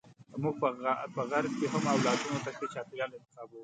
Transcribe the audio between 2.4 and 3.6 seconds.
ته ښه چاپیریال انتخابوو.